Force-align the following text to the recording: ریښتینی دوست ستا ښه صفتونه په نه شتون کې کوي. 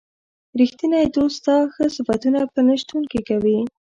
ریښتینی 0.59 1.03
دوست 1.15 1.37
ستا 1.41 1.55
ښه 1.73 1.85
صفتونه 1.97 2.39
په 2.53 2.59
نه 2.67 2.75
شتون 2.81 3.03
کې 3.11 3.19
کوي. 3.29 3.59